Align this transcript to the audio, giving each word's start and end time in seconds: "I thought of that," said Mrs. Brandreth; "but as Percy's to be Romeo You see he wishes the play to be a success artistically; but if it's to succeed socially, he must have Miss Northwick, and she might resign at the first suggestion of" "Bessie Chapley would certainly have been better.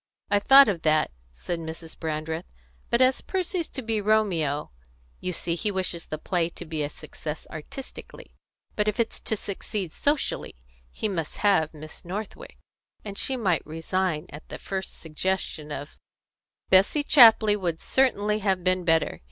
"I 0.31 0.39
thought 0.39 0.67
of 0.67 0.81
that," 0.81 1.11
said 1.31 1.59
Mrs. 1.59 1.95
Brandreth; 1.95 2.55
"but 2.89 3.03
as 3.03 3.21
Percy's 3.21 3.69
to 3.69 3.83
be 3.83 4.01
Romeo 4.01 4.71
You 5.19 5.31
see 5.31 5.53
he 5.53 5.69
wishes 5.69 6.07
the 6.07 6.17
play 6.17 6.49
to 6.49 6.65
be 6.65 6.81
a 6.81 6.89
success 6.89 7.45
artistically; 7.51 8.33
but 8.75 8.87
if 8.87 8.99
it's 8.99 9.19
to 9.19 9.35
succeed 9.35 9.91
socially, 9.91 10.55
he 10.89 11.07
must 11.07 11.37
have 11.45 11.71
Miss 11.75 12.03
Northwick, 12.03 12.57
and 13.05 13.15
she 13.15 13.37
might 13.37 13.61
resign 13.63 14.25
at 14.29 14.49
the 14.49 14.57
first 14.57 14.97
suggestion 14.97 15.71
of" 15.71 15.99
"Bessie 16.71 17.03
Chapley 17.03 17.55
would 17.55 17.79
certainly 17.79 18.39
have 18.39 18.63
been 18.63 18.83
better. 18.83 19.19